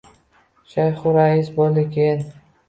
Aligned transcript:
Shayxurrais 0.71 1.53
boʼldi 1.59 1.85
keyin 1.99 2.27